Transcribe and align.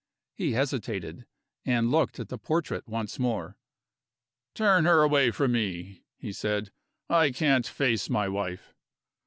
He 0.33 0.53
hesitated 0.53 1.27
and 1.63 1.91
looked 1.91 2.19
at 2.19 2.29
the 2.29 2.39
portrait 2.39 2.87
once 2.87 3.19
more. 3.19 3.59
"Turn 4.55 4.85
her 4.85 5.03
away 5.03 5.29
from 5.29 5.51
me," 5.51 6.01
he 6.17 6.33
said; 6.33 6.71
"I 7.07 7.29
can't 7.29 7.67
face 7.67 8.09
my 8.09 8.27
wife." 8.27 8.73